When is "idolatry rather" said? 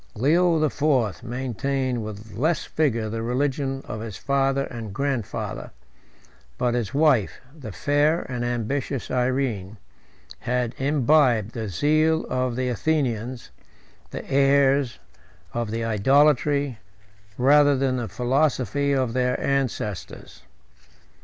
15.83-17.77